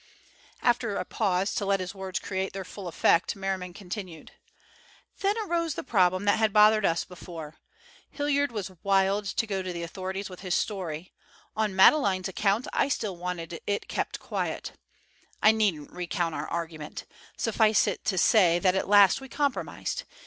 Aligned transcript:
After 0.63 0.95
a 0.95 1.05
pause 1.05 1.53
to 1.53 1.63
let 1.63 1.79
his 1.79 1.93
words 1.93 2.17
create 2.17 2.53
their 2.53 2.65
full 2.65 2.87
effect, 2.87 3.35
Merriman 3.35 3.71
continued: 3.71 4.31
"Then 5.19 5.35
arose 5.45 5.75
the 5.75 5.83
problem 5.83 6.25
that 6.25 6.39
had 6.39 6.51
bothered 6.51 6.87
us 6.87 7.05
before. 7.05 7.57
Hilliard 8.09 8.51
was 8.51 8.71
wild 8.81 9.25
to 9.25 9.45
go 9.45 9.61
to 9.61 9.71
the 9.71 9.83
authorities 9.83 10.27
with 10.27 10.39
his 10.39 10.55
story; 10.55 11.13
on 11.55 11.75
Madeleine's 11.75 12.27
account 12.27 12.65
I 12.73 12.89
still 12.89 13.15
wanted 13.15 13.59
it 13.67 13.87
kept 13.87 14.19
quiet. 14.19 14.71
I 15.39 15.51
needn't 15.51 15.91
recount 15.91 16.33
our 16.33 16.47
argument. 16.49 17.05
Suffice 17.37 17.85
it 17.85 18.03
to 18.05 18.17
say 18.17 18.57
that 18.57 18.73
at 18.73 18.89
last 18.89 19.21
we 19.21 19.29
compromised. 19.29 20.05